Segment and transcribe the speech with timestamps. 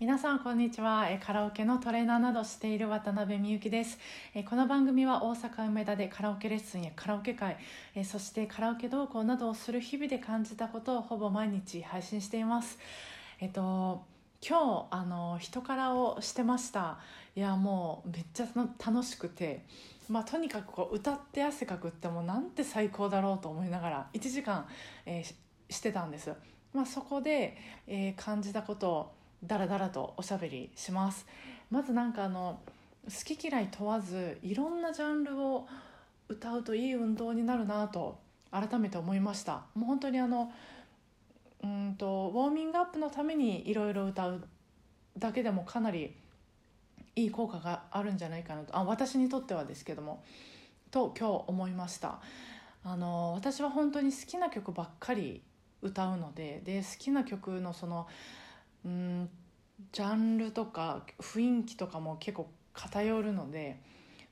[0.00, 1.08] 皆さんこんにちは。
[1.20, 3.98] カラオケのトレーナーなどしている渡辺美幸です。
[4.48, 7.56] この番組は大阪梅田でカラオケレッスンやカラオケ会
[8.04, 12.78] そしてカラオケ同行などをする日々で感じたことをほぼ毎日配信しています。
[13.40, 14.04] えっと
[14.40, 17.00] 今日あの人からをしてました。
[17.34, 19.64] いやもうめっちゃ楽しくて。
[20.08, 24.66] まあ、とにかくこう歌って汗かくってもなんて最高だろうと思いながら1時間、
[25.04, 25.34] えー、
[25.70, 26.32] してたんです、
[26.72, 31.26] まあ、そこで、えー、感じたことをダラダラとおしゃべりします。
[31.70, 32.60] まずなんかあの
[33.04, 35.66] 好き嫌い問わずいろんなジャンルを
[36.28, 38.18] 歌うといい運動になるなと
[38.50, 39.64] 改めて思いました。
[39.74, 40.52] もう本当にあの
[41.62, 44.44] うんとウォーミングアップのためにいろいろ歌う
[45.18, 46.14] だけでもかなり
[47.16, 48.76] いい効果があるんじゃないかなと。
[48.76, 50.22] あ私にとってはですけども。
[50.90, 52.18] と今日思いました。
[52.82, 55.42] あの私は本当に好きな曲ばっかり
[55.82, 58.06] 歌うのでで好きな曲のその
[58.84, 59.28] うん
[59.92, 63.80] ジャンルとか雰囲気とかも結構偏るので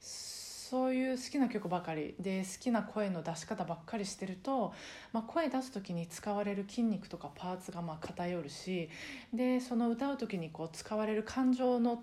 [0.01, 4.75] そういう好きな曲ばかりで好きな声の出し方ばっかりしてると、
[5.13, 8.89] まあ、声出す時に使われる筋肉とかパーツがま偏るし
[9.33, 12.03] でその歌う時にこう使われる感情の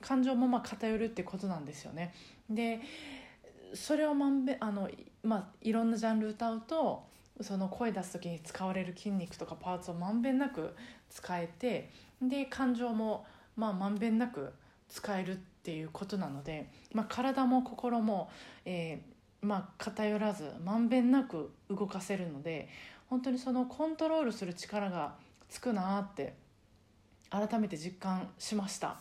[0.00, 2.14] 感情もま偏るってことなんですよね。
[2.48, 2.80] で
[3.74, 4.88] それをまんべあの、
[5.24, 7.04] まあ、いろんなジャンル歌うと
[7.40, 10.74] その声出す時に使われる筋肉とかパーツをまんべんなく
[11.10, 11.90] 使えて
[12.22, 14.52] で感情もまあまんべんなく
[14.88, 18.30] 使えるっていうことなので、まあ、体も心も、
[18.64, 22.68] えー、まあ、偏らずまんべんなく動かせるので
[23.08, 25.14] 本当にそのコントロールする力が
[25.48, 26.34] つくなって
[27.30, 28.96] 改めて実感しました。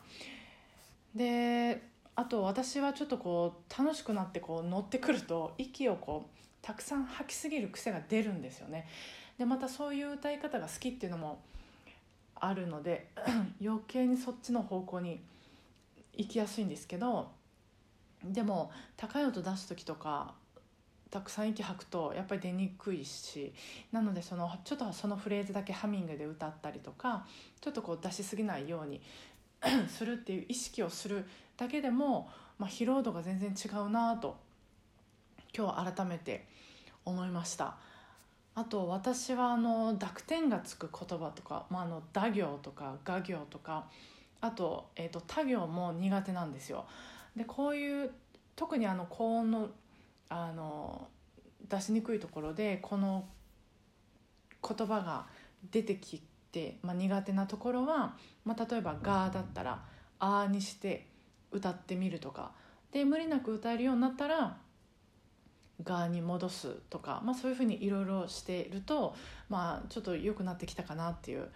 [1.16, 1.84] で
[2.16, 8.88] あと私はちょっとこう楽しくなってこう乗ってくると息をこうたくさん吐きすぎる癖が出るんですよね。
[9.38, 11.42] でまたそういう歌い方が好きっていうのも
[12.36, 13.08] あるので
[13.62, 15.22] 余計にそっちの方向に
[16.16, 17.30] 行きやすいんですけど
[18.24, 20.34] でも高い音出す時とか
[21.10, 23.54] たくさん息吐くとやっぱり出にくいし
[23.92, 27.26] なのでそのちょっとそのフレーズだけハミングで歌ったりとか
[27.60, 29.02] ちょっとこう出しすぎないように
[29.88, 31.26] するっていう意識をする
[31.58, 34.38] だけでも、まあ、疲労度が全然違うなと
[35.56, 36.48] 今日改めて
[37.06, 37.76] 思いました。
[38.56, 43.86] あと私はあの濁点がつく言葉とか、まあ、あの打行とか画行とか
[44.42, 46.86] あと,、えーと、他行も苦手なんですよ。
[47.36, 48.12] でこういう
[48.56, 49.70] 特にあの高音の
[50.30, 51.08] あの
[51.70, 53.26] 出しにくいところでこの
[54.68, 55.26] 言葉が
[55.72, 56.22] 出てき
[56.52, 58.16] て、まあ、苦手なところは、
[58.46, 59.84] まあ、例えば「が」だったら
[60.20, 61.08] 「あ」にして
[61.52, 62.52] 歌ってみるとか。
[62.92, 64.56] で無理なく歌えるようになったら
[65.82, 69.16] 側に戻すとか、まあ、そういうふうにいろいろしていると、
[69.50, 71.48] まあ、ちょっと良くなってきたかなっていう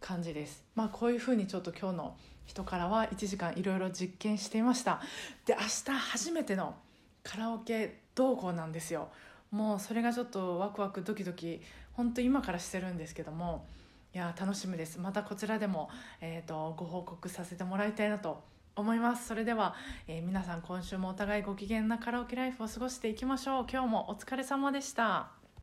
[0.00, 0.64] 感じです。
[0.74, 2.16] まあ、こういうふうにちょっと今日の
[2.46, 5.00] 人からは1時間いろいろ実験していました。
[5.46, 6.74] で明日初めての
[7.22, 9.08] カラオケ同行なんですよ。
[9.50, 11.60] もうそれがちょっとワクワクドキドキ
[11.92, 13.66] 本当今からしてるんですけども
[14.14, 15.90] いや楽しみですまたこちらでも、
[16.20, 18.44] えーとご報告させてもらいたいなと
[18.80, 19.28] 思います。
[19.28, 19.74] それでは、
[20.08, 23.66] えー、皆さん今週もお互いご機嫌なカラオケライフを過ごしていきましょう。
[23.70, 25.39] 今日もお疲れ様でした。